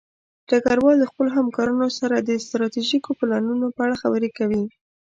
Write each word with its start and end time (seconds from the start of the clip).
ډګروال 0.49 0.97
د 0.99 1.05
خپلو 1.11 1.29
همکارانو 1.37 1.87
سره 1.99 2.15
د 2.19 2.29
ستراتیژیکو 2.45 3.09
پلانونو 3.19 3.67
په 3.75 3.81
اړه 3.85 3.99
خبرې 4.01 4.29
کوي. 4.37 4.63